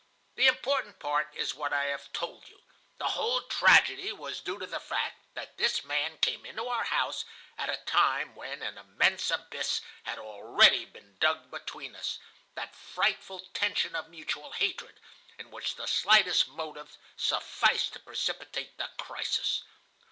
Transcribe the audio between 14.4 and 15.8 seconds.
hatred, in which